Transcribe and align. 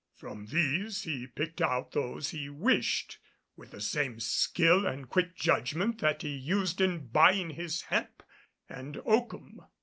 From 0.15 0.47
these 0.47 1.03
he 1.03 1.27
picked 1.27 1.61
out 1.61 1.91
those 1.91 2.31
he 2.31 2.49
wished, 2.49 3.19
with 3.55 3.69
the 3.69 3.79
same 3.79 4.19
skill 4.19 4.87
and 4.87 5.07
quick 5.07 5.35
judgment 5.35 5.99
that 6.01 6.23
he 6.23 6.35
used 6.35 6.81
in 6.81 7.05
buying 7.09 7.51
his 7.51 7.83
hemp 7.83 8.23
and 8.67 8.97
oakum. 9.05 9.61